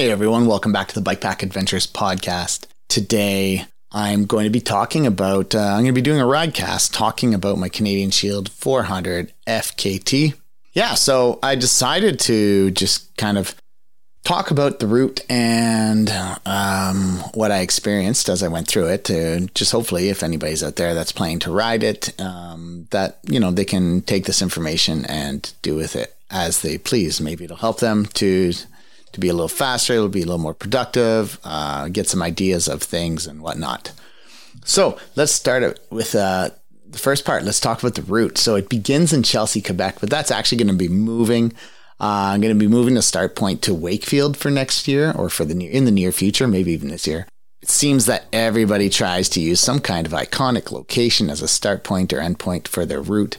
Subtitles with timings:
[0.00, 2.64] Hey everyone, welcome back to the Bike Pack Adventures podcast.
[2.88, 6.94] Today I'm going to be talking about, uh, I'm going to be doing a ridecast
[6.94, 10.32] talking about my Canadian Shield 400 FKT.
[10.72, 13.54] Yeah, so I decided to just kind of
[14.24, 16.10] talk about the route and
[16.46, 19.04] um, what I experienced as I went through it.
[19.04, 23.38] To just hopefully, if anybody's out there that's planning to ride it, um, that you
[23.38, 27.20] know they can take this information and do with it as they please.
[27.20, 28.54] Maybe it'll help them to
[29.12, 32.68] to be a little faster, it'll be a little more productive, uh, get some ideas
[32.68, 33.92] of things and whatnot.
[34.64, 36.50] So let's start with uh,
[36.88, 37.44] the first part.
[37.44, 38.38] Let's talk about the route.
[38.38, 41.52] So it begins in Chelsea, Quebec, but that's actually going to be moving.
[41.98, 45.28] Uh, I'm going to be moving the start point to Wakefield for next year or
[45.28, 47.26] for the near, in the near future, maybe even this year.
[47.62, 51.84] It seems that everybody tries to use some kind of iconic location as a start
[51.84, 53.36] point or end point for their route.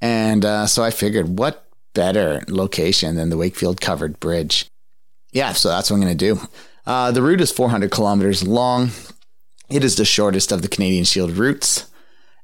[0.00, 4.69] And uh, so I figured, what better location than the Wakefield Covered Bridge?
[5.32, 6.40] Yeah, so that's what I'm going to do.
[6.86, 8.90] Uh, the route is 400 kilometers long.
[9.68, 11.86] It is the shortest of the Canadian Shield routes.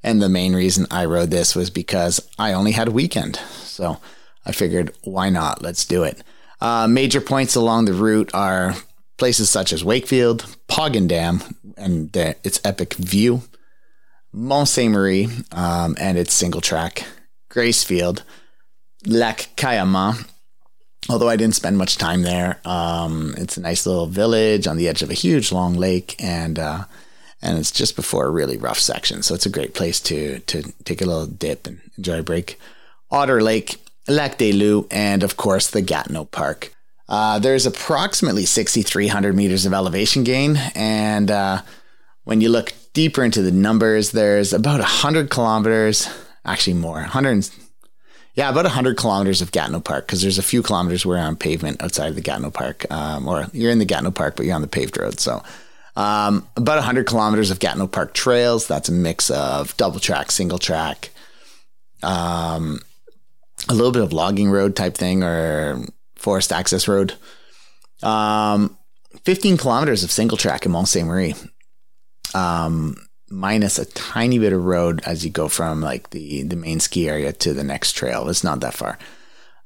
[0.02, 3.36] And the main reason I rode this was because I only had a weekend.
[3.36, 3.98] So
[4.44, 5.62] I figured, why not?
[5.62, 6.22] Let's do it.
[6.60, 8.74] Uh, major points along the route are
[9.18, 11.42] places such as Wakefield, Paugan Dam,
[11.76, 13.42] and the, its epic view,
[14.32, 17.04] Mont Sainte-Marie um, and its single track,
[17.50, 18.22] Gracefield,
[19.06, 20.26] Lac Cayamant,
[21.08, 22.60] although I didn't spend much time there.
[22.64, 26.58] Um, it's a nice little village on the edge of a huge long lake, and
[26.58, 26.84] uh,
[27.42, 30.62] and it's just before a really rough section, so it's a great place to to
[30.84, 32.58] take a little dip and enjoy a break.
[33.10, 36.72] Otter Lake, Lac des Loups, and of course the Gatineau Park.
[37.08, 41.62] Uh, there's approximately 6,300 meters of elevation gain, and uh,
[42.24, 46.08] when you look deeper into the numbers, there's about 100 kilometers,
[46.44, 47.48] actually more, 100
[48.36, 51.82] yeah, about 100 kilometers of Gatineau Park because there's a few kilometers where on pavement
[51.82, 54.60] outside of the Gatineau Park, um, or you're in the Gatineau Park, but you're on
[54.60, 55.18] the paved road.
[55.18, 55.42] So
[55.96, 58.66] um, about 100 kilometers of Gatineau Park trails.
[58.66, 61.08] That's a mix of double track, single track,
[62.02, 62.80] um,
[63.70, 67.14] a little bit of logging road type thing or forest access road.
[68.02, 68.76] Um,
[69.24, 71.34] 15 kilometers of single track in Mont Sainte-Marie.
[72.34, 72.96] Um,
[73.30, 77.08] minus a tiny bit of road as you go from like the the main ski
[77.08, 78.28] area to the next trail.
[78.28, 78.98] It's not that far.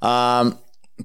[0.02, 0.58] Um,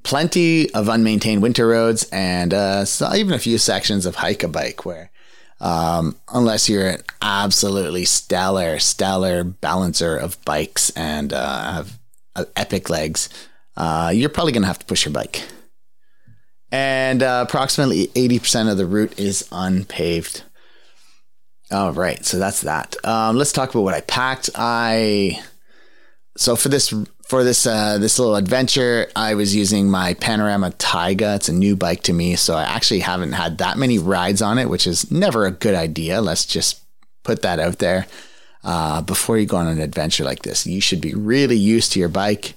[0.03, 2.85] plenty of unmaintained winter roads and uh,
[3.15, 5.11] even a few sections of hike a bike where
[5.59, 11.99] um, unless you're an absolutely stellar stellar balancer of bikes and uh, have
[12.35, 13.29] uh, epic legs,
[13.77, 15.43] uh, you're probably gonna have to push your bike.
[16.71, 20.43] And uh, approximately 80% of the route is unpaved.
[21.75, 22.95] All right, so that's that.
[23.03, 24.49] Um, let's talk about what I packed.
[24.55, 25.43] I
[26.37, 26.93] so for this
[27.27, 31.35] for this uh, this little adventure, I was using my Panorama Taiga.
[31.35, 34.57] It's a new bike to me, so I actually haven't had that many rides on
[34.57, 36.21] it, which is never a good idea.
[36.21, 36.79] Let's just
[37.23, 38.07] put that out there.
[38.63, 41.99] Uh, before you go on an adventure like this, you should be really used to
[41.99, 42.51] your bike.
[42.51, 42.55] It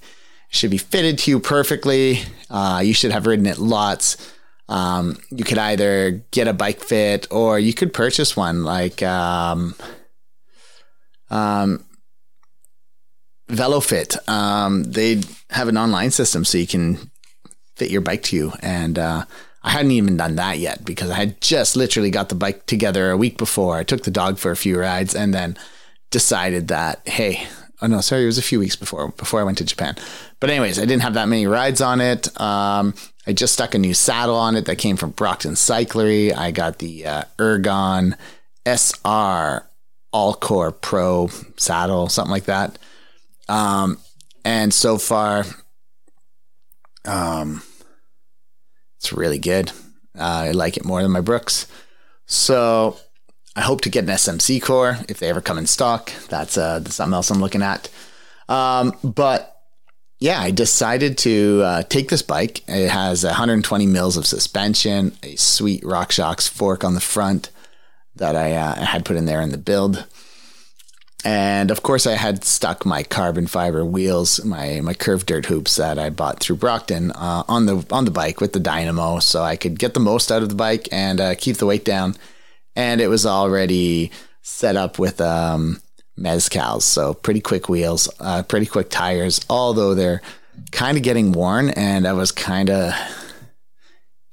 [0.51, 2.21] should be fitted to you perfectly.
[2.49, 4.17] Uh, you should have ridden it lots
[4.69, 9.75] um, you could either get a bike fit or you could purchase one like um,
[11.31, 11.84] um,
[13.49, 14.28] VeloFit.
[14.28, 17.11] Um, they have an online system so you can
[17.77, 18.53] fit your bike to you.
[18.61, 19.25] And uh,
[19.62, 23.11] I hadn't even done that yet because I had just literally got the bike together
[23.11, 23.77] a week before.
[23.77, 25.57] I took the dog for a few rides and then
[26.11, 27.47] decided that, hey,
[27.81, 29.97] oh no, sorry, it was a few weeks before before I went to Japan.
[30.41, 32.39] But anyways, I didn't have that many rides on it.
[32.41, 32.95] Um,
[33.28, 36.34] I just stuck a new saddle on it that came from Brockton Cyclery.
[36.34, 38.16] I got the uh, Ergon
[38.65, 39.69] SR
[40.15, 41.28] Allcore Pro
[41.59, 42.78] saddle, something like that.
[43.47, 43.99] Um,
[44.47, 45.44] and so far,
[47.05, 47.62] um,
[48.97, 49.72] it's really good.
[50.19, 51.66] Uh, I like it more than my Brooks.
[52.25, 52.97] So
[53.55, 56.10] I hope to get an SMC core if they ever come in stock.
[56.31, 57.91] That's, uh, that's something else I'm looking at.
[58.49, 59.58] Um, but
[60.19, 62.62] yeah, I decided to uh, take this bike.
[62.69, 67.51] It has 120 mils of suspension, a sweet RockShox fork on the front
[68.16, 70.07] that I, uh, had put in there in the build.
[71.25, 75.75] And of course, I had stuck my carbon fiber wheels, my my curved dirt hoops
[75.77, 79.42] that I bought through Brockton uh, on the on the bike with the dynamo, so
[79.42, 82.15] I could get the most out of the bike and uh, keep the weight down.
[82.77, 85.81] And it was already set up with um,
[86.18, 86.82] mezcals.
[86.82, 90.22] So pretty quick wheels, uh, pretty quick tires, although they're
[90.72, 91.70] kind of getting worn.
[91.70, 92.92] And I was kind of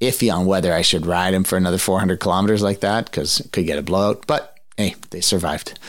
[0.01, 3.51] iffy on whether I should ride them for another 400 kilometers like that because it
[3.51, 4.25] could get a blowout.
[4.27, 5.79] But hey, they survived.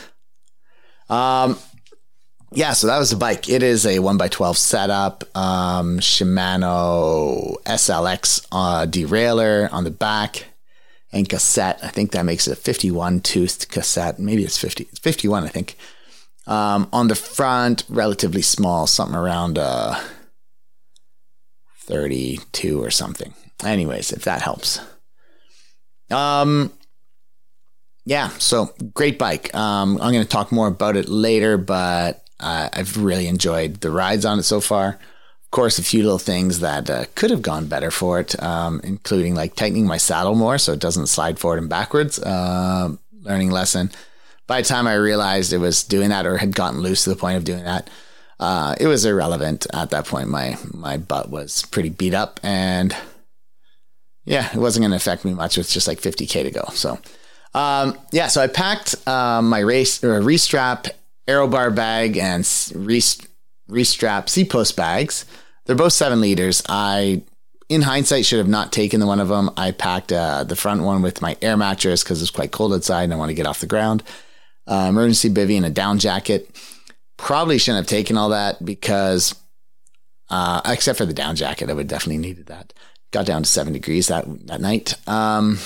[1.09, 1.57] Um,
[2.51, 3.49] yeah, so that was the bike.
[3.49, 10.45] It is a 1x12 setup, um, Shimano SLX uh, derailleur on the back
[11.17, 11.79] and cassette.
[11.83, 14.19] I think that makes it a 51 toothed cassette.
[14.19, 14.87] Maybe it's 50.
[14.89, 15.77] It's 51, I think.
[16.45, 19.99] Um, on the front, relatively small, something around uh,
[21.81, 23.33] 32 or something.
[23.63, 24.79] Anyways, if that helps.
[26.09, 26.71] Um,
[28.05, 29.53] yeah, so great bike.
[29.53, 33.91] Um, I'm going to talk more about it later, but uh, I've really enjoyed the
[33.91, 34.99] rides on it so far.
[35.47, 38.81] Of course, a few little things that uh, could have gone better for it, um,
[38.83, 42.19] including like tightening my saddle more so it doesn't slide forward and backwards.
[42.19, 43.91] Uh, learning lesson.
[44.45, 47.15] By the time I realized it was doing that or had gotten loose to the
[47.15, 47.89] point of doing that,
[48.39, 50.29] uh, it was irrelevant at that point.
[50.29, 52.95] My my butt was pretty beat up, and
[54.25, 56.65] yeah, it wasn't going to affect me much with just like 50k to go.
[56.73, 56.99] So
[57.53, 60.87] um, yeah, so I packed um, my race or restrap
[61.27, 62.45] aero bar bag and
[63.67, 65.25] restrap C post bags.
[65.65, 66.63] They're both seven liters.
[66.69, 67.23] I,
[67.69, 69.49] in hindsight, should have not taken the one of them.
[69.57, 73.03] I packed uh, the front one with my air mattress because it's quite cold outside
[73.03, 74.03] and I want to get off the ground.
[74.65, 76.49] Uh, emergency bivy and a down jacket.
[77.17, 79.35] Probably shouldn't have taken all that because,
[80.29, 82.73] uh, except for the down jacket, I would definitely needed that.
[83.11, 84.95] Got down to seven degrees that that night.
[85.07, 85.57] Um,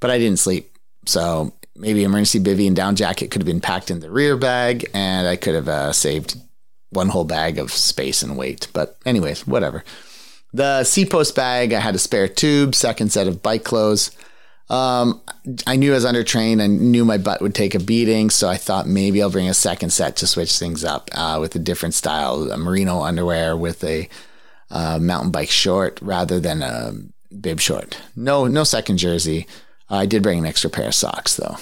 [0.00, 0.70] but I didn't sleep.
[1.06, 4.88] So maybe emergency bivy and down jacket could have been packed in the rear bag,
[4.94, 6.36] and I could have uh, saved
[6.90, 8.68] one whole bag of space and weight.
[8.72, 9.84] But anyways, whatever.
[10.52, 14.10] The C post bag, I had a spare tube, second set of bike clothes.
[14.70, 15.22] Um,
[15.66, 18.56] I knew I was undertrained and knew my butt would take a beating, so I
[18.56, 21.94] thought maybe I'll bring a second set to switch things up uh, with a different
[21.94, 24.08] style, a merino underwear with a
[24.70, 26.92] uh, mountain bike short rather than a
[27.40, 27.98] bib short.
[28.14, 29.46] No, no second jersey.
[29.88, 31.56] I did bring an extra pair of socks though.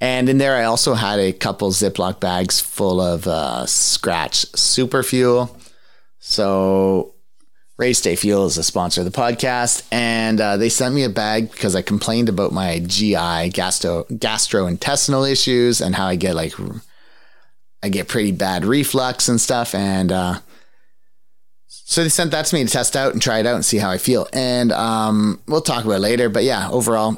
[0.00, 5.02] And in there, I also had a couple Ziploc bags full of uh, Skratch Super
[5.02, 5.56] Fuel.
[6.18, 7.14] So,
[7.78, 9.86] Race Day Fuel is a sponsor of the podcast.
[9.90, 15.30] And uh, they sent me a bag because I complained about my GI, gastro, gastrointestinal
[15.30, 16.54] issues, and how I get like,
[17.82, 19.74] I get pretty bad reflux and stuff.
[19.74, 20.40] And uh,
[21.68, 23.78] so they sent that to me to test out and try it out and see
[23.78, 24.28] how I feel.
[24.32, 26.28] And um, we'll talk about it later.
[26.28, 27.16] But yeah, overall,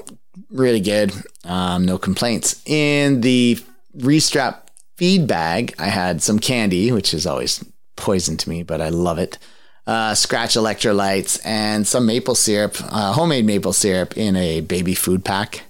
[0.51, 1.13] really good.
[1.45, 2.63] Um, no complaints.
[2.67, 3.59] In the
[3.97, 7.65] restrap feed bag, I had some candy, which is always
[7.97, 9.39] poison to me, but I love it.
[9.87, 15.25] Uh, Skratch electrolytes and some maple syrup, uh, homemade maple syrup in a baby food
[15.25, 15.63] pack.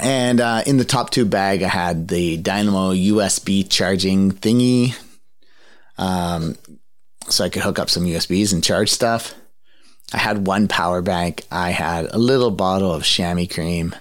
[0.00, 4.96] And uh, in the top tube bag, I had the Dynamo USB charging thingy.
[5.98, 6.56] Um,
[7.28, 9.34] so I could hook up some USBs and charge stuff.
[10.12, 11.44] I had one power bank.
[11.50, 13.94] I had a little bottle of chamois cream,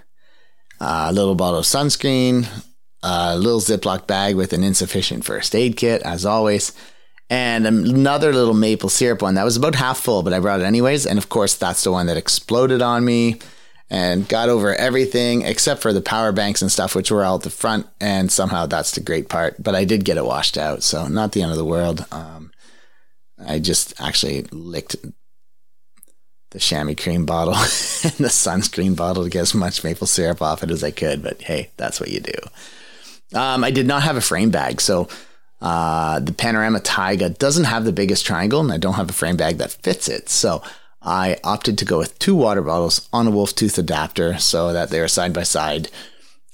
[0.79, 2.47] a little bottle of sunscreen,
[3.03, 6.73] a little Ziploc bag with an insufficient first aid kit, as always,
[7.29, 10.65] and another little maple syrup one that was about half full, but I brought it
[10.65, 11.05] anyways.
[11.05, 13.39] And of course, that's the one that exploded on me
[13.89, 17.43] and got over everything except for the power banks and stuff, which were all at
[17.43, 17.87] the front.
[18.01, 19.63] And somehow that's the great part.
[19.63, 22.05] But I did get it washed out, so not the end of the world.
[22.11, 22.51] Um,
[23.39, 24.97] I just actually licked
[26.51, 30.63] the chamois cream bottle and the sunscreen bottle to get as much maple syrup off
[30.63, 31.23] it as I could.
[31.23, 32.33] But hey, that's what you do.
[33.33, 34.81] Um, I did not have a frame bag.
[34.81, 35.07] So
[35.61, 39.37] uh, the Panorama Taiga doesn't have the biggest triangle, and I don't have a frame
[39.37, 40.29] bag that fits it.
[40.29, 40.61] So
[41.01, 44.89] I opted to go with two water bottles on a wolf tooth adapter so that
[44.89, 45.89] they are side by side.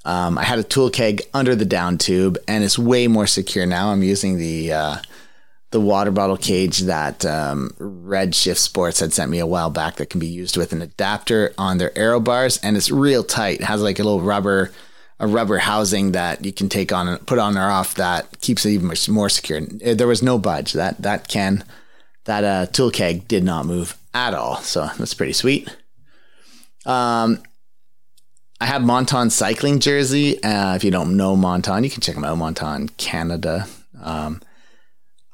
[0.06, 3.66] Um, I had a tool keg under the down tube, and it's way more secure
[3.66, 3.90] now.
[3.90, 4.98] I'm using the uh,
[5.72, 10.10] the water bottle cage that um, Redshift Sports had sent me a while back that
[10.10, 13.60] can be used with an adapter on their aero bars, and it's real tight.
[13.60, 14.72] It has like a little rubber,
[15.20, 18.66] a rubber housing that you can take on and put on or off that keeps
[18.66, 19.60] it even more secure.
[19.62, 20.74] There was no budge.
[20.74, 21.66] That that can
[22.24, 25.68] that uh, tool keg did not move at all, so that's pretty sweet.
[26.86, 27.44] Um,
[28.62, 30.42] I have Monton cycling jersey.
[30.42, 32.38] Uh, if you don't know Monton, you can check them out.
[32.38, 33.68] Monton Canada.
[34.02, 34.42] Um,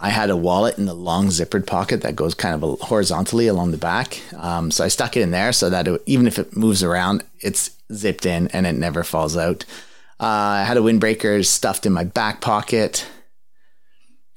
[0.03, 3.71] I had a wallet in the long zippered pocket that goes kind of horizontally along
[3.71, 4.19] the back.
[4.35, 7.23] Um, so I stuck it in there so that it, even if it moves around,
[7.39, 9.63] it's zipped in and it never falls out.
[10.19, 13.07] Uh, I had a windbreaker stuffed in my back pocket.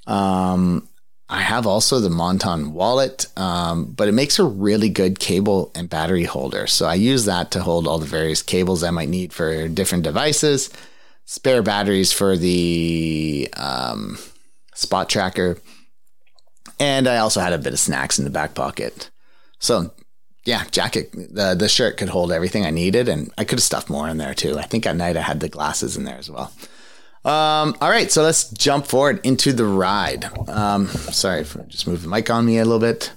[0.06, 0.88] Um,
[1.28, 5.90] I have also the Monton wallet, um, but it makes a really good cable and
[5.90, 6.68] battery holder.
[6.68, 10.04] So I use that to hold all the various cables I might need for different
[10.04, 10.70] devices,
[11.24, 14.16] spare batteries for the um,
[14.76, 15.58] spot tracker.
[16.78, 19.10] And I also had a bit of snacks in the back pocket.
[19.58, 19.92] So
[20.44, 23.08] yeah, jacket, the, the shirt could hold everything I needed.
[23.08, 24.58] And I could have stuffed more in there too.
[24.58, 26.52] I think at night I had the glasses in there as well.
[27.24, 30.26] Um, all right, so let's jump forward into the ride.
[30.48, 33.12] Um, sorry, for just move the mic on me a little bit.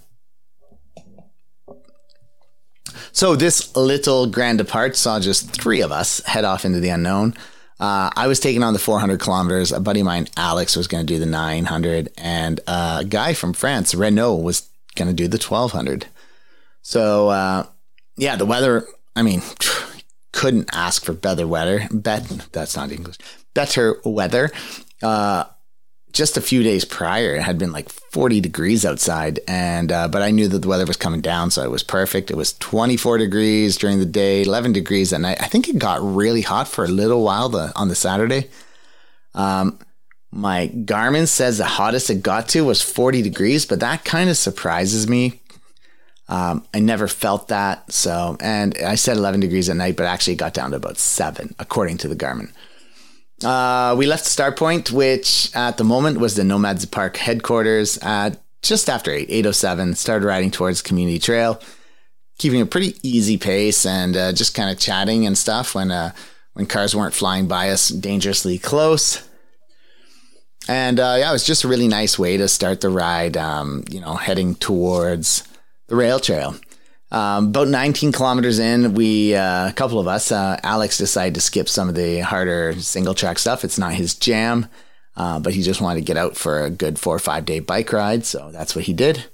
[3.11, 7.35] So this little grand depart saw just three of us head off into the unknown.
[7.79, 9.71] Uh, I was taking on the 400 kilometers.
[9.71, 13.53] A buddy of mine, Alex, was going to do the 900, and a guy from
[13.53, 16.07] France, Renault, was going to do the 1200.
[16.81, 17.65] So uh,
[18.17, 18.85] yeah, the weather.
[19.15, 19.41] I mean,
[20.31, 21.87] couldn't ask for better weather.
[21.91, 23.17] Bet that's not English.
[23.53, 24.51] Better weather.
[25.01, 25.45] Uh,
[26.11, 30.21] just a few days prior, it had been like 40 degrees outside, and uh, but
[30.21, 32.31] I knew that the weather was coming down, so it was perfect.
[32.31, 35.41] It was 24 degrees during the day, 11 degrees at night.
[35.41, 38.49] I think it got really hot for a little while the, on the Saturday.
[39.35, 39.79] Um,
[40.31, 44.37] my Garmin says the hottest it got to was 40 degrees, but that kind of
[44.37, 45.41] surprises me.
[46.27, 47.91] Um, I never felt that.
[47.91, 51.55] So, and I said 11 degrees at night, but actually got down to about seven,
[51.57, 52.51] according to the Garmin.
[53.43, 57.97] Uh, we left the start point, which at the moment was the Nomads Park headquarters
[57.99, 59.95] at just after 8, 807.
[59.95, 61.61] Started riding towards Community Trail,
[62.37, 66.11] keeping a pretty easy pace and uh, just kind of chatting and stuff when, uh,
[66.53, 69.27] when cars weren't flying by us dangerously close.
[70.67, 73.85] And uh, yeah, it was just a really nice way to start the ride, um,
[73.89, 75.43] you know, heading towards
[75.87, 76.55] the rail trail.
[77.11, 81.41] Um, about 19 kilometers in, we uh, a couple of us, uh, Alex decided to
[81.41, 83.63] skip some of the harder single track stuff.
[83.63, 84.67] It's not his jam,
[85.15, 87.59] uh, but he just wanted to get out for a good four or five day
[87.59, 89.25] bike ride, so that's what he did.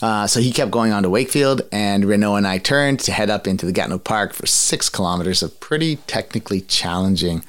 [0.00, 3.30] Uh, so he kept going on to Wakefield, and Renault and I turned to head
[3.30, 7.44] up into the Gatineau Park for six kilometers of pretty technically challenging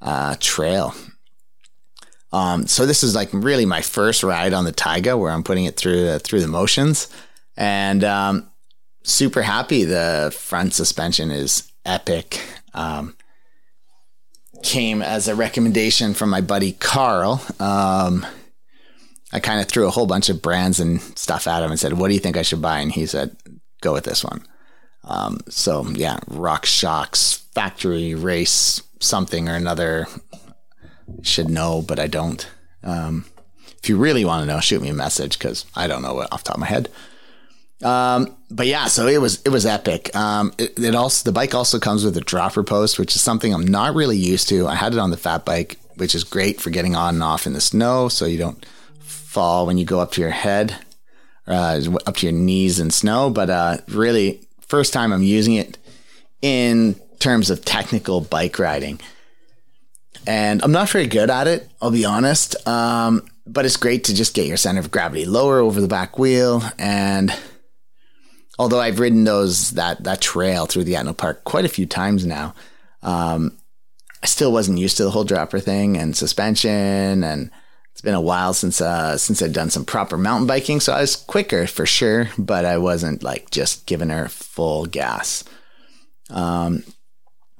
[0.00, 0.94] uh, trail.
[2.32, 5.66] Um, so this is like really my first ride on the Taiga, where I'm putting
[5.66, 7.08] it through through the motions,
[7.58, 8.50] and um,
[9.02, 9.84] super happy.
[9.84, 12.40] The front suspension is epic.
[12.74, 13.16] Um,
[14.62, 17.42] came as a recommendation from my buddy Carl.
[17.58, 18.24] Um,
[19.32, 21.94] I kind of threw a whole bunch of brands and stuff at him and said,
[21.94, 23.36] "What do you think I should buy?" And he said,
[23.80, 24.44] "Go with this one."
[25.04, 30.06] Um, so yeah, RockShox factory race something or another.
[31.22, 32.46] Should know, but I don't.
[32.82, 33.26] Um,
[33.82, 36.32] if you really want to know, shoot me a message because I don't know what
[36.32, 36.88] off the top of my head.
[37.82, 40.14] Um, but yeah, so it was it was epic.
[40.14, 43.52] Um, it, it, also the bike also comes with a dropper post, which is something
[43.52, 44.68] I'm not really used to.
[44.68, 47.46] I had it on the fat bike, which is great for getting on and off
[47.46, 48.64] in the snow, so you don't
[49.00, 50.76] fall when you go up to your head,
[51.46, 53.30] uh, up to your knees in snow.
[53.30, 55.78] But uh, really, first time I'm using it
[56.40, 59.00] in terms of technical bike riding,
[60.26, 61.68] and I'm not very good at it.
[61.80, 62.66] I'll be honest.
[62.68, 66.16] Um, but it's great to just get your center of gravity lower over the back
[66.16, 67.36] wheel and
[68.58, 72.26] although I've ridden those that that trail through the Gatineau Park quite a few times
[72.26, 72.54] now,
[73.02, 73.58] um,
[74.22, 77.50] I still wasn't used to the whole dropper thing and suspension, and
[77.92, 81.00] it's been a while since uh, since I'd done some proper mountain biking, so I
[81.00, 85.44] was quicker for sure, but I wasn't like just giving her full gas.
[86.30, 86.84] Um,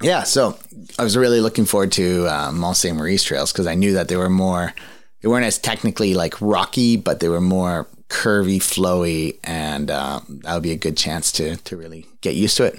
[0.02, 0.58] yeah, so
[0.98, 4.08] I was really looking forward to uh, Mont Saint Maurice trails because I knew that
[4.08, 4.74] they were more,
[5.20, 10.54] they weren't as technically like rocky, but they were more curvy, flowy, and uh, that
[10.54, 12.78] would be a good chance to to really get used to it.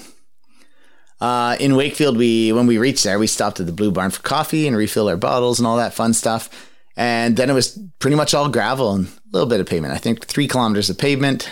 [1.19, 4.21] Uh, in Wakefield, we when we reached there, we stopped at the Blue Barn for
[4.21, 6.69] coffee and refill our bottles and all that fun stuff.
[6.95, 9.95] And then it was pretty much all gravel and a little bit of pavement.
[9.95, 11.49] I think three kilometers of pavement,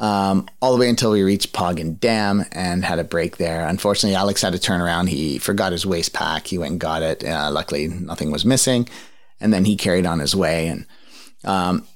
[0.00, 3.68] um, all the way until we reached Paugan Dam and had a break there.
[3.68, 5.06] Unfortunately, Alex had to turn around.
[5.08, 6.48] He forgot his waist pack.
[6.48, 7.22] He went and got it.
[7.22, 8.88] Uh, luckily, nothing was missing.
[9.40, 10.66] And then he carried on his way.
[10.66, 10.86] And
[11.44, 11.86] um,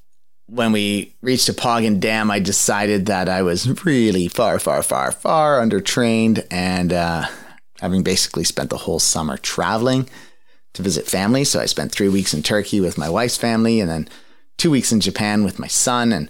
[0.50, 5.12] when we reached a Paugan Dam, I decided that I was really far, far, far,
[5.12, 6.44] far undertrained.
[6.50, 7.26] And uh,
[7.80, 10.08] having basically spent the whole summer traveling
[10.74, 11.44] to visit family.
[11.44, 14.08] So I spent three weeks in Turkey with my wife's family and then
[14.56, 16.28] two weeks in Japan with my son and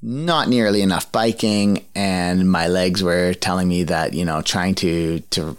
[0.00, 1.84] not nearly enough biking.
[1.94, 5.56] And my legs were telling me that, you know, trying to, to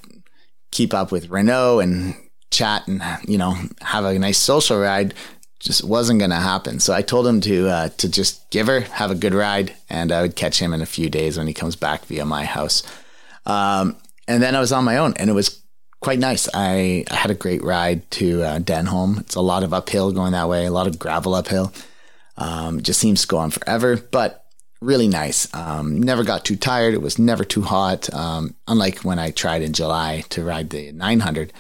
[0.72, 2.16] keep up with Renault and
[2.52, 5.14] chat and, you know, have a nice social ride
[5.60, 6.80] just wasn't going to happen.
[6.80, 10.12] So I told him to uh, to just give her, have a good ride, and
[10.12, 12.84] I would catch him in a few days when he comes back via my house.
[13.46, 13.98] Um,
[14.28, 15.62] and then I was on my own, and it was
[16.02, 16.48] quite nice.
[16.54, 19.22] I, I had a great ride to uh, Denholm.
[19.22, 21.74] It's a lot of uphill going that way, a lot of gravel uphill.
[22.38, 24.46] Um, just seems to go on forever, but
[24.80, 25.52] really nice.
[25.56, 26.94] Um, never got too tired.
[26.94, 28.14] It was never too hot.
[28.14, 31.52] Um, unlike when I tried in July to ride the 900,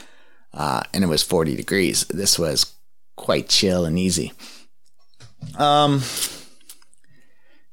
[0.53, 2.05] uh, and it was 40 degrees.
[2.05, 2.73] This was
[3.17, 4.31] quite chill and easy.
[5.57, 6.01] Um,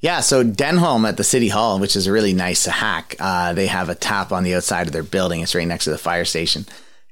[0.00, 3.68] yeah, so Denholm at the City Hall, which is a really nice hack, uh, they
[3.68, 5.40] have a tap on the outside of their building.
[5.40, 6.66] It's right next to the fire station,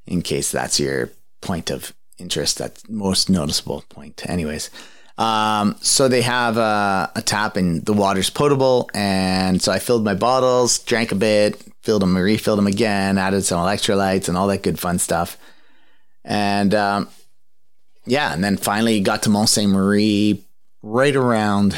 [0.07, 1.11] in case that's your
[1.41, 2.59] point of interest.
[2.59, 4.29] That's most noticeable point.
[4.29, 4.71] Anyways,
[5.19, 8.91] um, so they have a, a, tap and the water's potable.
[8.95, 13.45] And so I filled my bottles, drank a bit, filled them, refilled them again, added
[13.45, 15.37] some electrolytes and all that good fun stuff.
[16.25, 17.09] And um,
[18.07, 20.45] yeah, and then finally got to Mont Sainte-Marie
[20.83, 21.77] right around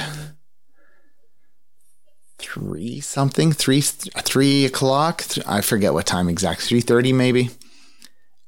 [2.39, 5.25] three something, three three o'clock.
[5.47, 7.51] I forget what time exactly, three thirty maybe.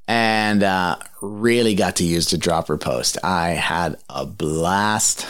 [0.09, 3.19] And uh, really got to use the dropper post.
[3.25, 5.27] I had a blast.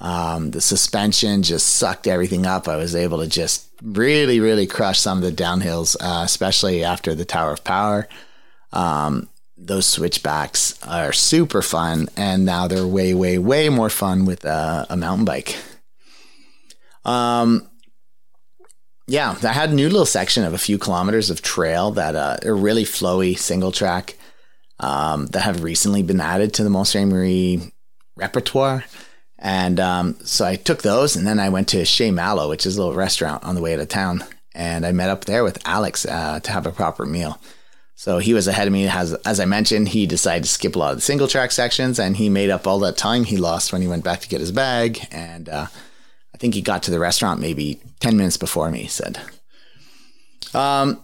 [0.00, 2.66] Um, the suspension just sucked everything up.
[2.66, 7.14] I was able to just really, really crush some of the downhills, uh, especially after
[7.14, 8.08] the Tower of Power.
[8.72, 14.44] Um, those switchbacks are super fun, and now they're way, way, way more fun with
[14.44, 15.56] a, a mountain bike.
[17.04, 17.68] Um,
[19.06, 22.36] yeah, I had a new little section of a few kilometers of trail that uh,
[22.44, 24.16] are really flowy single track
[24.80, 27.72] um, that have recently been added to the Mont Sainte-Marie
[28.16, 28.84] repertoire.
[29.38, 32.76] And um, so I took those and then I went to Chez Mallow, which is
[32.76, 34.24] a little restaurant on the way out of town.
[34.54, 37.40] And I met up there with Alex uh, to have a proper meal.
[37.98, 38.86] So he was ahead of me.
[38.86, 41.98] As, as I mentioned, he decided to skip a lot of the single track sections
[41.98, 44.38] and he made up all that time he lost when he went back to get
[44.38, 45.08] his bag.
[45.10, 45.66] And uh,
[46.32, 49.20] I think he got to the restaurant maybe 10 minutes before me, he said.
[50.54, 51.02] Um,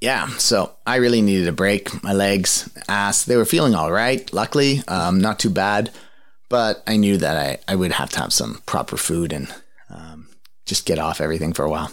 [0.00, 2.04] yeah, so I really needed a break.
[2.04, 4.32] My legs, ass, they were feeling all right.
[4.32, 5.90] Luckily, um, not too bad,
[6.48, 9.52] but I knew that I, I would have to have some proper food and
[9.90, 10.28] um,
[10.64, 11.90] just get off everything for a while.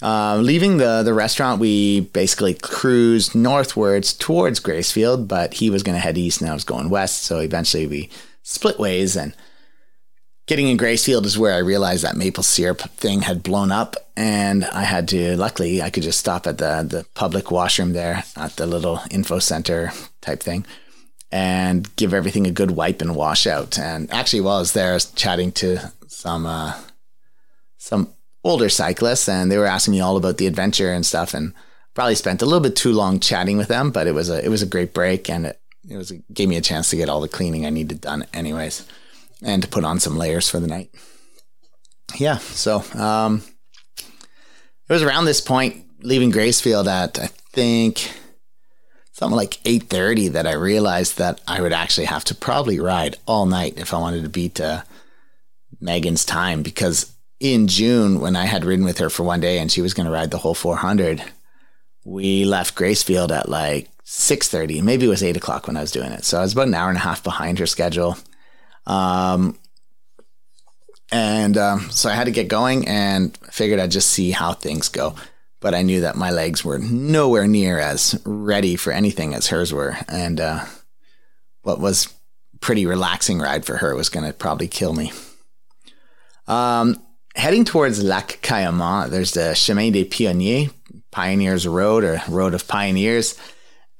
[0.00, 5.96] Uh, leaving the, the restaurant, we basically cruised northwards towards Gracefield, but he was going
[5.96, 7.22] to head east and I was going west.
[7.22, 8.10] So eventually we
[8.42, 9.34] split ways and
[10.48, 14.64] getting in Gracefield is where I realized that maple syrup thing had blown up, and
[14.64, 15.36] I had to.
[15.36, 19.38] Luckily, I could just stop at the the public washroom there at the little info
[19.38, 20.66] center type thing,
[21.30, 23.78] and give everything a good wipe and wash out.
[23.78, 26.74] And actually, while I was there, I was chatting to some uh,
[27.76, 28.12] some
[28.48, 31.54] older cyclists, and they were asking me all about the adventure and stuff, and
[31.94, 34.48] probably spent a little bit too long chatting with them, but it was a it
[34.48, 37.20] was a great break, and it it was gave me a chance to get all
[37.20, 38.86] the cleaning I needed done, anyways
[39.42, 40.90] and to put on some layers for the night.
[42.16, 43.42] Yeah, so um,
[43.98, 48.10] it was around this point, leaving Gracefield at I think
[49.12, 53.16] something like eight thirty, that I realized that I would actually have to probably ride
[53.26, 54.82] all night if I wanted to beat uh,
[55.80, 59.70] Megan's time because in June when I had ridden with her for one day and
[59.70, 61.22] she was going to ride the whole 400,
[62.04, 66.12] we left Gracefield at like 6.30 maybe it was 8 o'clock when i was doing
[66.12, 68.16] it so i was about an hour and a half behind her schedule
[68.88, 69.58] um,
[71.12, 74.88] and um, so I had to get going and figured I'd just see how things
[74.88, 75.14] go.
[75.60, 79.72] But I knew that my legs were nowhere near as ready for anything as hers
[79.72, 79.96] were.
[80.06, 80.64] And uh,
[81.62, 82.14] what was
[82.60, 85.12] pretty relaxing ride for her was going to probably kill me.
[86.46, 87.02] Um,
[87.38, 90.72] heading towards Lac Cayamant, there's the Chemin des Pionniers,
[91.10, 93.38] Pioneers Road or Road of Pioneers.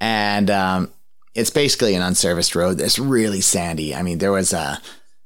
[0.01, 0.93] And um,
[1.35, 3.95] it's basically an unserviced road that's really sandy.
[3.95, 4.81] I mean, there was a,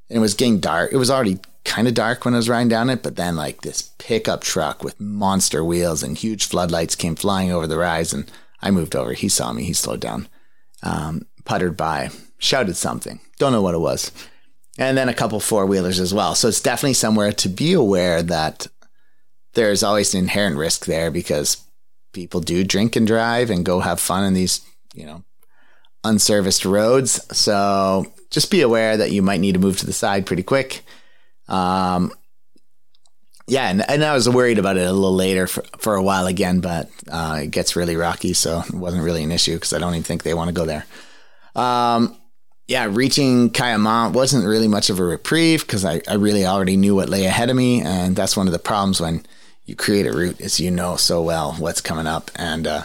[0.08, 0.92] it was getting dark.
[0.92, 3.62] It was already kind of dark when I was riding down it, but then like
[3.62, 8.30] this pickup truck with monster wheels and huge floodlights came flying over the rise, and
[8.60, 9.12] I moved over.
[9.12, 9.64] He saw me.
[9.64, 10.28] He slowed down,
[10.82, 13.20] um, puttered by, shouted something.
[13.38, 14.10] Don't know what it was.
[14.82, 16.34] And then a couple four wheelers as well.
[16.34, 18.66] So it's definitely somewhere to be aware that
[19.54, 21.62] there's always an inherent risk there because
[22.12, 24.60] people do drink and drive and go have fun in these,
[24.92, 25.22] you know,
[26.02, 27.24] unserviced roads.
[27.36, 30.82] So just be aware that you might need to move to the side pretty quick.
[31.46, 32.12] Um,
[33.46, 36.26] yeah, and, and I was worried about it a little later for, for a while
[36.26, 39.78] again, but uh, it gets really rocky, so it wasn't really an issue because I
[39.78, 40.86] don't even think they want to go there.
[41.54, 42.16] Um,
[42.72, 46.94] yeah, reaching Cayamant wasn't really much of a reprieve because I, I really already knew
[46.94, 49.26] what lay ahead of me, and that's one of the problems when
[49.66, 52.82] you create a route is you know so well what's coming up, and uh,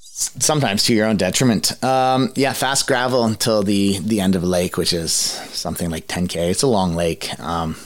[0.00, 1.84] sometimes to your own detriment.
[1.84, 6.06] Um, yeah, fast gravel until the the end of a lake, which is something like
[6.06, 6.36] 10k.
[6.48, 7.76] It's a long lake, um,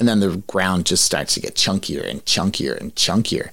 [0.00, 3.50] and then the ground just starts to get chunkier and chunkier and chunkier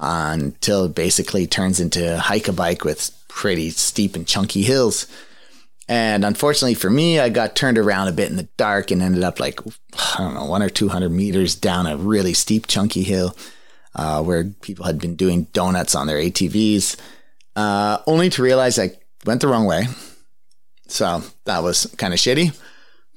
[0.00, 5.06] until it basically turns into hike a bike with pretty steep and chunky hills.
[5.88, 9.22] And unfortunately for me, I got turned around a bit in the dark and ended
[9.22, 13.02] up like I don't know one or two hundred meters down a really steep, chunky
[13.02, 13.36] hill.
[13.94, 16.96] Uh, where people had been doing donuts on their ATVs
[17.56, 18.90] uh, only to realize I
[19.24, 19.86] went the wrong way.
[20.86, 22.56] So that was kind of shitty.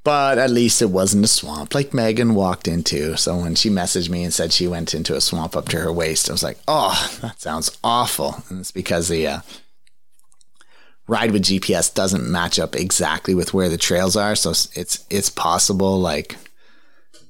[0.06, 3.18] But at least it wasn't a swamp like Megan walked into.
[3.18, 5.92] So when she messaged me and said she went into a swamp up to her
[5.92, 8.42] waist, I was like, oh, that sounds awful.
[8.50, 9.40] And it's because the uh,
[11.10, 14.36] ride with GPS doesn't match up exactly with where the trails are.
[14.36, 16.36] So it's it's possible like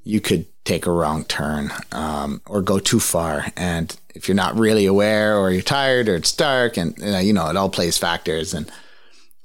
[0.03, 4.57] you could take a wrong turn um, or go too far, and if you're not
[4.57, 8.53] really aware or you're tired or it's dark, and you know it all plays factors,
[8.53, 8.69] and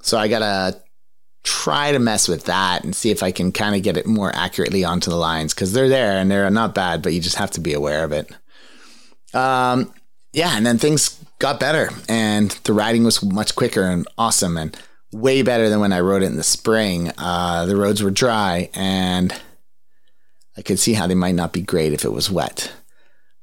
[0.01, 0.81] so I gotta
[1.43, 4.35] try to mess with that and see if I can kind of get it more
[4.35, 7.51] accurately onto the lines because they're there and they're not bad, but you just have
[7.51, 8.31] to be aware of it.
[9.33, 9.93] Um,
[10.33, 14.77] yeah, and then things got better and the riding was much quicker and awesome and
[15.11, 17.11] way better than when I rode it in the spring.
[17.17, 19.33] Uh, the roads were dry and
[20.57, 22.73] I could see how they might not be great if it was wet.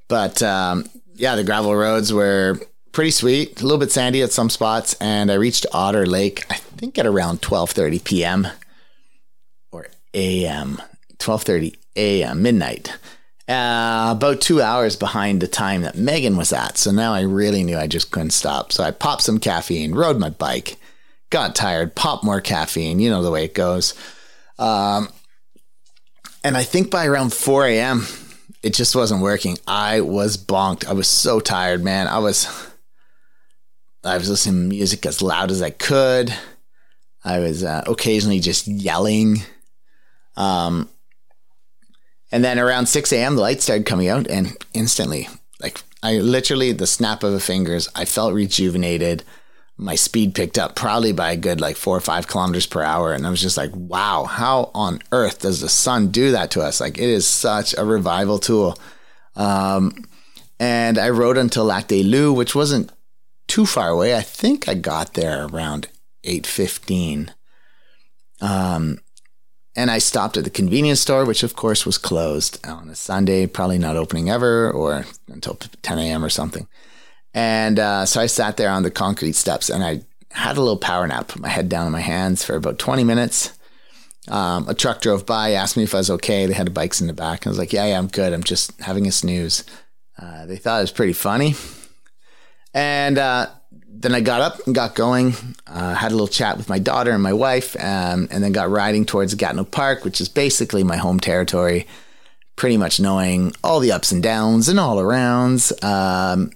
[0.09, 2.59] But um, yeah, the gravel roads were
[2.93, 6.45] pretty sweet, a little bit sandy at some spots, and I reached Otter Lake.
[6.51, 8.49] I think at around 12:30 p.m.
[9.71, 10.81] or a.m.
[11.19, 12.43] 12:30 a.m.
[12.43, 12.97] midnight.
[13.49, 16.79] Uh, about two hours behind the time that Megan was at.
[16.79, 18.73] So now I really knew I just couldn't stop.
[18.73, 20.77] So I popped some caffeine, rode my bike,
[21.31, 23.01] got tired, popped more caffeine.
[23.01, 23.95] You know the way it goes.
[24.59, 25.09] Um,
[26.45, 28.07] and I think by around 4 a.m.,
[28.63, 29.59] it just wasn't working.
[29.67, 30.87] I was bonked.
[30.87, 32.07] I was so tired, man.
[32.07, 32.47] I was
[34.05, 36.33] I was listening to music as loud as I could.
[37.25, 39.39] I was uh, occasionally just yelling.
[40.37, 40.89] Um,
[42.33, 45.29] and then around 6 a.m., the lights started coming out, and instantly,
[45.61, 49.23] like I literally, the snap of a fingers, I felt rejuvenated.
[49.77, 53.13] My speed picked up probably by a good like four or five kilometers per hour.
[53.13, 56.61] And I was just like, wow, how on earth does the sun do that to
[56.61, 56.81] us?
[56.81, 58.79] Like, it is such a revival tool.
[59.37, 60.05] Um,
[60.59, 62.93] and I rode until Lac des Loups, which wasn't
[63.47, 64.17] too far away.
[64.17, 65.89] I think I got there around
[66.25, 67.31] 8:15.
[68.41, 68.99] Um,
[69.75, 73.47] and I stopped at the convenience store, which of course was closed on a Sunday,
[73.47, 76.25] probably not opening ever or until 10 a.m.
[76.25, 76.67] or something.
[77.35, 80.77] And uh, so I sat there on the concrete steps and I had a little
[80.77, 83.53] power nap, put my head down on my hands for about 20 minutes.
[84.29, 86.47] Um, a truck drove by, asked me if I was okay.
[86.47, 87.47] They had bikes in the back.
[87.47, 88.33] I was like, yeah, yeah, I'm good.
[88.33, 89.65] I'm just having a snooze.
[90.19, 91.55] Uh, they thought it was pretty funny.
[92.75, 93.49] And uh,
[94.03, 95.35] then I got up and got going.
[95.67, 98.69] Uh, had a little chat with my daughter and my wife, um, and then got
[98.69, 101.87] riding towards Gatineau Park, which is basically my home territory.
[102.57, 105.73] Pretty much knowing all the ups and downs and all arounds.
[105.85, 106.51] Um,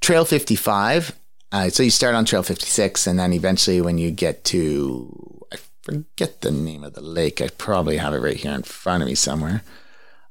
[0.00, 1.16] Trail 55.
[1.52, 5.58] Uh, so you start on Trail 56, and then eventually, when you get to, I
[5.82, 7.40] forget the name of the lake.
[7.40, 9.62] I probably have it right here in front of me somewhere.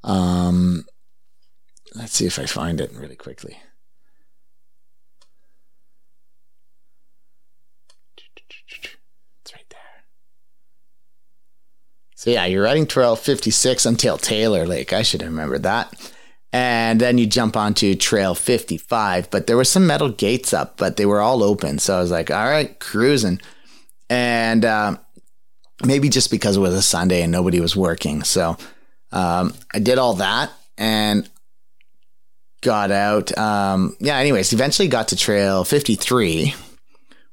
[0.03, 0.85] Um,
[1.95, 3.57] let's see if I find it really quickly.
[12.15, 14.93] So yeah, you're riding Trail 56 until Taylor Lake.
[14.93, 15.93] I should have remembered that.
[16.53, 20.95] And then you jump onto Trail 55, but there were some metal gates up, but
[20.95, 21.77] they were all open.
[21.79, 23.41] So I was like, all right, cruising.
[24.09, 24.95] And uh,
[25.85, 28.23] maybe just because it was a Sunday and nobody was working.
[28.23, 28.55] So
[29.11, 31.29] um, I did all that and
[32.61, 33.37] got out.
[33.37, 36.55] Um, yeah, anyways, eventually got to Trail 53,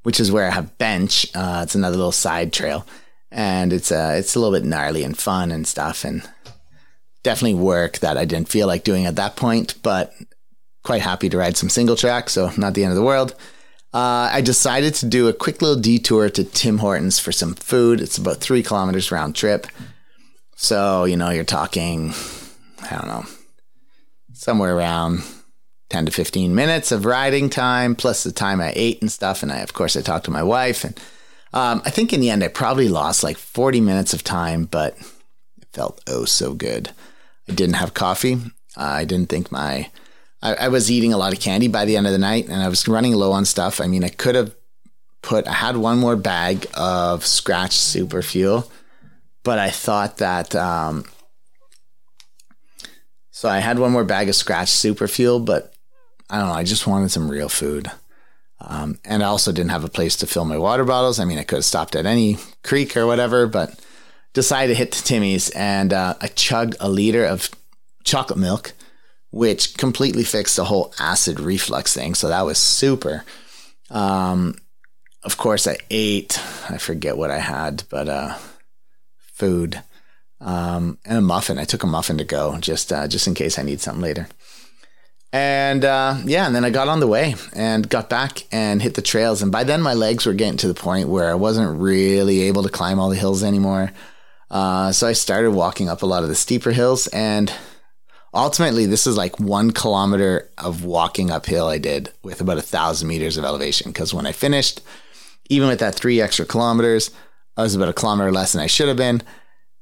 [0.03, 1.29] which is where I have bench.
[1.37, 2.85] Uh, it's another little side trail
[3.33, 6.23] and it's uh, it's a little bit gnarly and fun and stuff, and
[7.23, 10.15] definitely work that I didn't feel like doing at that point, but
[10.85, 13.35] quite happy to ride some single track, so not the end of the world.
[13.95, 18.01] Uh, I decided to do a quick little detour to Tim Hortons for some food.
[18.01, 19.67] It's about three kilometers round trip.
[20.57, 22.15] So, you know, you're talking,
[22.83, 23.25] I don't know,
[24.33, 25.23] somewhere around
[25.91, 29.43] 10 to 15 minutes of riding time, plus the time I ate and stuff.
[29.43, 30.99] And I, of course, I talked to my wife and
[31.53, 34.97] um, I think in the end, I probably lost like 40 minutes of time, but
[35.61, 36.91] it felt oh so good.
[37.49, 38.35] I didn't have coffee.
[38.77, 39.91] Uh, I didn't think my.
[40.43, 42.63] I, I, was eating a lot of candy by the end of the night, and
[42.63, 43.81] I was running low on stuff.
[43.81, 44.55] I mean, I could have
[45.21, 45.47] put.
[45.47, 48.71] I had one more bag of Skratch Super Fuel,
[49.43, 50.55] but I thought that.
[50.55, 51.05] Um,
[53.31, 55.75] so I had one more bag of Skratch Super Fuel, but
[56.31, 56.55] I don't know.
[56.55, 57.91] I just wanted some real food.
[58.65, 61.19] Um, and I also didn't have a place to fill my water bottles.
[61.19, 63.79] I mean, I could have stopped at any creek or whatever, but
[64.33, 67.51] decided to hit the Timmy's and uh, I chugged a liter of
[68.05, 68.73] chocolate milk,
[69.31, 72.15] which completely fixed the whole acid reflux thing.
[72.15, 73.25] So that was super.
[73.91, 74.57] Um,
[75.23, 78.37] of course, I ate, I forget what I had, but uh,
[79.19, 79.83] food
[80.41, 81.59] um, and a muffin.
[81.59, 84.29] I took a muffin to go just uh, just in case I need something later.
[85.33, 88.95] And uh, yeah, and then I got on the way and got back and hit
[88.95, 89.41] the trails.
[89.41, 92.63] And by then, my legs were getting to the point where I wasn't really able
[92.63, 93.93] to climb all the hills anymore.
[94.51, 97.07] Uh, so I started walking up a lot of the steeper hills.
[97.09, 97.51] And
[98.35, 103.09] ultimately, this is like one kilometer of walking uphill I did with about a thousand
[103.09, 103.91] meters of elevation.
[103.91, 104.83] Because when I finished,
[105.49, 107.11] even with that three extra kilometers,
[107.57, 109.23] I was about a kilometer less than I should have been.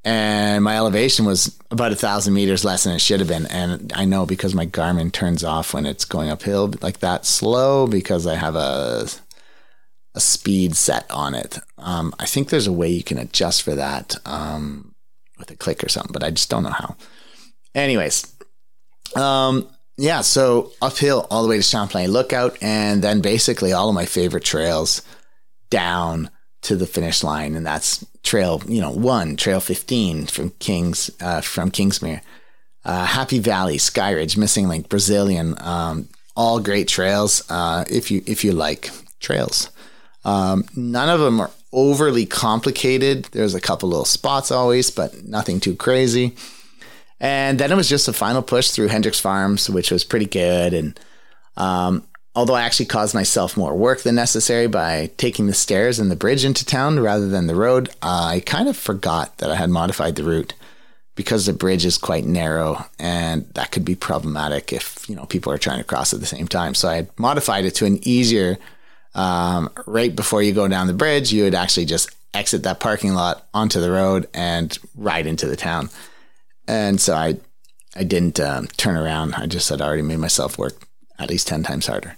[0.02, 3.46] And my elevation was about a thousand meters less than it should have been.
[3.46, 7.86] And I know because my Garmin turns off when it's going uphill like that slow
[7.86, 9.06] because I have a
[10.14, 11.58] a speed set on it.
[11.78, 14.94] Um, I think there's a way you can adjust for that um,
[15.38, 16.96] with a click or something, but I just don't know how.
[17.74, 18.34] Anyways,
[19.14, 23.94] um, yeah, so uphill all the way to Champlain Lookout, and then basically all of
[23.94, 25.02] my favorite trails
[25.68, 26.30] down
[26.62, 31.40] to the finish line, and that's trail, you know, one, trail 15 from Kings, uh,
[31.40, 32.20] from Kingsmere,
[32.84, 37.42] uh, Happy Valley, Skyridge, Missing Link, Brazilian, um, all great trails.
[37.50, 39.70] Uh, if you, if you like trails,
[40.24, 43.24] um, none of them are overly complicated.
[43.32, 46.36] There's a couple little spots always, but nothing too crazy.
[47.20, 50.72] And then it was just a final push through Hendricks Farms, which was pretty good.
[50.72, 50.98] And
[51.56, 56.10] um, although I actually caused myself more work than necessary by taking the stairs and
[56.10, 59.70] the bridge into town rather than the road, I kind of forgot that I had
[59.70, 60.54] modified the route
[61.16, 65.52] because the bridge is quite narrow and that could be problematic if you know people
[65.52, 66.74] are trying to cross at the same time.
[66.74, 68.58] So I modified it to an easier
[69.14, 73.14] um, right before you go down the bridge, you would actually just exit that parking
[73.14, 75.90] lot onto the road and ride into the town.
[76.68, 77.36] And so I,
[77.96, 79.34] I didn't um, turn around.
[79.34, 80.74] I just had already made myself work
[81.20, 82.16] at least 10 times harder.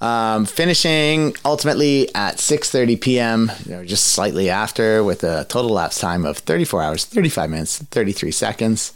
[0.00, 3.52] Um, finishing ultimately at 6:30 p.m.
[3.70, 8.30] or just slightly after, with a total lapse time of 34 hours, 35 minutes, 33
[8.30, 8.92] seconds.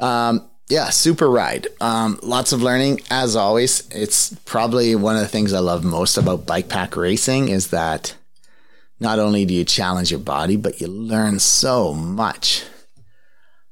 [0.00, 1.66] Um, yeah, super ride.
[1.80, 3.86] Um, lots of learning as always.
[3.90, 8.14] It's probably one of the things I love most about bike pack racing is that
[9.00, 12.64] not only do you challenge your body, but you learn so much.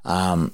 [0.05, 0.53] Um,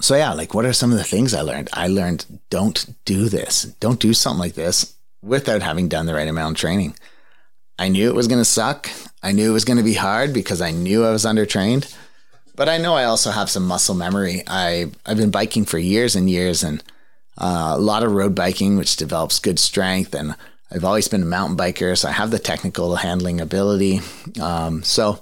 [0.00, 1.70] so yeah, like what are some of the things I learned?
[1.72, 3.64] I learned don't do this.
[3.80, 6.94] Don't do something like this without having done the right amount of training.
[7.78, 8.90] I knew it was going to suck.
[9.22, 11.94] I knew it was going to be hard because I knew I was undertrained.
[12.54, 14.42] But I know I also have some muscle memory.
[14.46, 16.82] I I've been biking for years and years and
[17.38, 20.36] uh, a lot of road biking which develops good strength and
[20.72, 24.00] I've always been a mountain biker, so I have the technical handling ability.
[24.40, 25.20] Um, so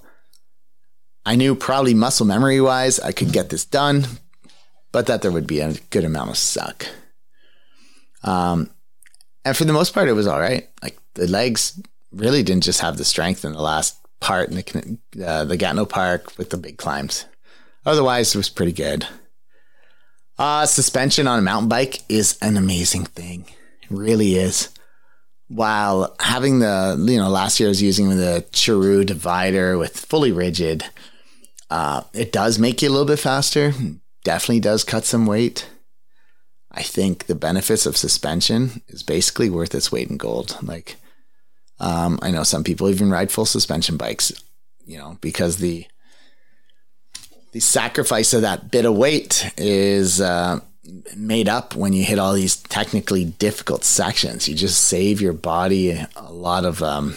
[1.24, 4.06] I knew probably muscle memory wise I could get this done,
[4.92, 6.86] but that there would be a good amount of suck.
[8.24, 8.70] Um,
[9.44, 10.68] and for the most part, it was all right.
[10.82, 11.80] Like the legs
[12.12, 15.86] really didn't just have the strength in the last part in the uh, the Gatineau
[15.86, 17.26] Park with the big climbs.
[17.86, 19.06] Otherwise, it was pretty good.
[20.38, 23.44] Uh, suspension on a mountain bike is an amazing thing.
[23.82, 24.68] It really is.
[25.48, 30.30] While having the, you know, last year I was using the Chiru divider with fully
[30.30, 30.84] rigid,
[31.70, 33.72] uh, it does make you a little bit faster.
[34.24, 35.68] Definitely does cut some weight.
[36.70, 40.56] I think the benefits of suspension is basically worth its weight in gold.
[40.62, 40.96] Like,
[41.80, 44.32] um, I know some people even ride full suspension bikes,
[44.84, 45.86] you know, because the
[47.52, 50.60] the sacrifice of that bit of weight is uh,
[51.16, 54.48] made up when you hit all these technically difficult sections.
[54.48, 57.16] You just save your body a lot of um,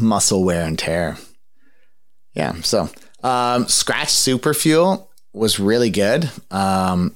[0.00, 1.18] muscle wear and tear.
[2.32, 2.82] Yeah, so
[3.22, 6.30] um, Skratch Super Fuel was really good.
[6.50, 7.14] Um,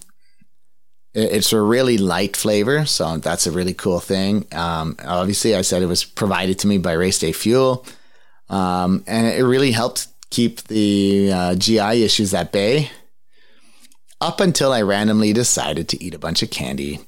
[1.13, 4.47] it's a really light flavor, so that's a really cool thing.
[4.53, 7.85] Um, obviously, I said it was provided to me by Race Day Fuel,
[8.49, 12.91] um, and it really helped keep the uh, GI issues at bay.
[14.21, 17.01] Up until I randomly decided to eat a bunch of candy,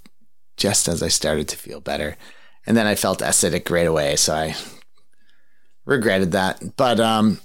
[0.56, 2.16] just as I started to feel better,
[2.66, 4.56] and then I felt acidic right away, so I
[5.84, 6.76] regretted that.
[6.76, 7.38] But um,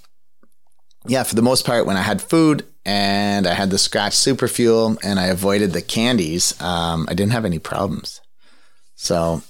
[1.08, 4.46] yeah, for the most part, when I had food and I had the Skratch Super
[4.46, 8.20] Fuel and I avoided the candies, um, I didn't have any problems.
[8.94, 9.42] So,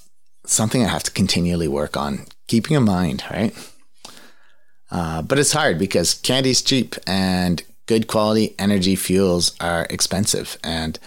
[0.45, 3.53] something I have to continually work on, keeping in mind, right?
[4.89, 10.57] Uh, but it's hard because candy's cheap and good quality energy fuels are expensive.
[10.63, 10.97] And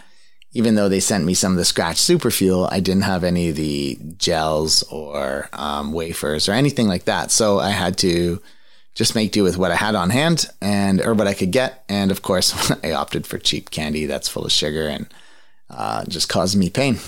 [0.53, 3.49] even though they sent me some of the Skratch Super Fuel, I didn't have any
[3.49, 7.31] of the gels or um, wafers or anything like that.
[7.31, 8.41] So I had to
[8.95, 11.85] just make do with what I had on hand and or what I could get.
[11.89, 15.07] And of course, I opted for cheap candy that's full of sugar and
[15.71, 16.99] uh, just caused me pain.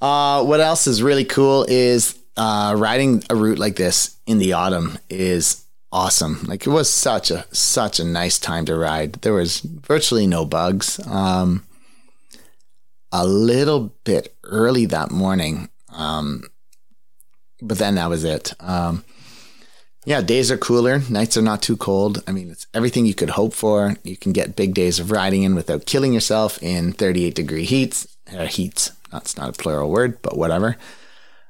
[0.00, 4.54] Uh, what else is really cool is uh, riding a route like this in the
[4.54, 6.42] autumn is awesome.
[6.44, 9.14] Like it was such a such a nice time to ride.
[9.14, 10.98] There was virtually no bugs.
[11.06, 11.66] Um,
[13.12, 16.44] a little bit early that morning, um,
[17.60, 18.54] but then that was it.
[18.58, 19.04] Um,
[20.04, 22.22] yeah, days are cooler, nights are not too cold.
[22.26, 23.96] I mean, it's everything you could hope for.
[24.02, 28.08] You can get big days of riding in without killing yourself in 38 degree heats.
[28.32, 28.92] Uh, heats.
[29.12, 30.76] That's not a plural word, but whatever.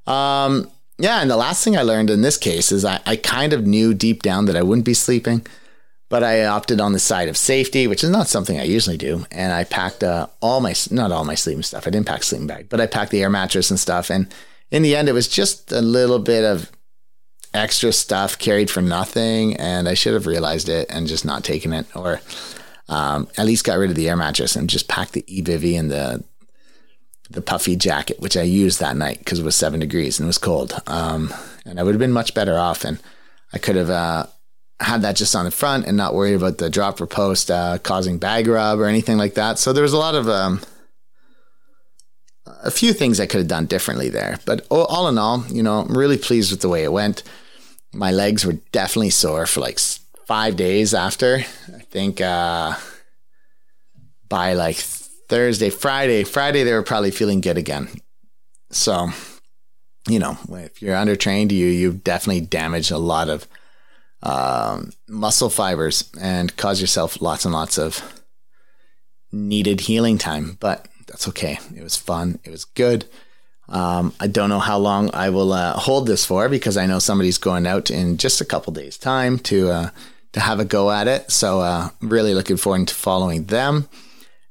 [0.06, 3.52] Um, yeah, and the last thing I learned in this case is I, I kind
[3.52, 5.46] of knew deep down that I wouldn't be sleeping,
[6.10, 9.24] but I opted on the side of safety, which is not something I usually do.
[9.30, 11.86] And I packed uh, all my, not all my sleeping stuff.
[11.86, 14.10] I didn't pack sleeping bag, but I packed the air mattress and stuff.
[14.10, 14.32] And
[14.70, 16.70] in the end, it was just a little bit of
[17.54, 19.56] extra stuff carried for nothing.
[19.56, 22.20] And I should have realized it and just not taken it or
[22.88, 25.90] um, at least got rid of the air mattress and just packed the eBivy and
[25.90, 26.24] the,
[27.30, 30.28] the puffy jacket, which I used that night because it was seven degrees and it
[30.28, 30.80] was cold.
[30.86, 31.32] Um,
[31.64, 32.84] and I would have been much better off.
[32.84, 33.00] And
[33.52, 34.26] I could have uh,
[34.80, 38.18] had that just on the front and not worried about the dropper post uh, causing
[38.18, 39.58] bag rub or anything like that.
[39.58, 40.60] So there was a lot of um,
[42.62, 44.38] a few things I could have done differently there.
[44.44, 47.22] But all in all, you know, I'm really pleased with the way it went.
[47.94, 49.78] My legs were definitely sore for like
[50.26, 51.44] five days after.
[51.74, 52.74] I think uh,
[54.28, 57.88] by like Thursday, Friday, Friday, they were probably feeling good again.
[58.70, 59.08] So,
[60.08, 63.46] you know, if you're undertrained, you you've definitely damaged a lot of
[64.22, 68.22] um, muscle fibers and cause yourself lots and lots of
[69.30, 70.56] needed healing time.
[70.60, 71.58] But that's okay.
[71.76, 72.38] It was fun.
[72.44, 73.04] It was good.
[73.68, 76.98] Um, I don't know how long I will uh, hold this for because I know
[76.98, 79.90] somebody's going out in just a couple days' time to uh,
[80.32, 81.30] to have a go at it.
[81.30, 83.88] So, uh, really looking forward to following them.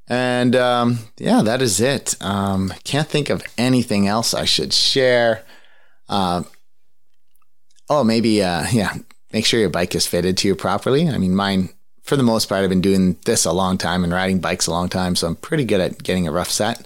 [0.07, 2.15] And um, yeah, that is it.
[2.21, 5.43] Um, can't think of anything else I should share.
[6.09, 6.43] Uh,
[7.89, 8.93] oh, maybe, uh, yeah,
[9.31, 11.07] make sure your bike is fitted to you properly.
[11.07, 11.69] I mean, mine,
[12.03, 14.71] for the most part, I've been doing this a long time and riding bikes a
[14.71, 16.85] long time, so I'm pretty good at getting a rough set.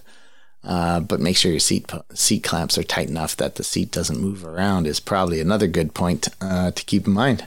[0.66, 4.20] Uh, but make sure your seat seat clamps are tight enough that the seat doesn't
[4.20, 7.46] move around is probably another good point uh, to keep in mind.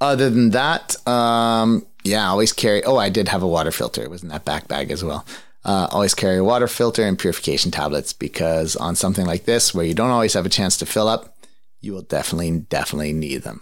[0.00, 2.84] Other than that, um, yeah, always carry.
[2.84, 4.02] Oh, I did have a water filter.
[4.02, 5.26] It was in that back bag as well.
[5.64, 9.86] Uh, always carry a water filter and purification tablets because on something like this, where
[9.86, 11.36] you don't always have a chance to fill up,
[11.80, 13.60] you will definitely, definitely need them.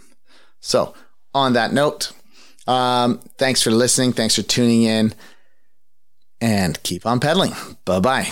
[0.59, 0.93] So,
[1.33, 2.11] on that note,
[2.67, 4.13] um, thanks for listening.
[4.13, 5.13] Thanks for tuning in
[6.43, 7.53] and keep on pedaling.
[7.85, 8.31] Bye bye.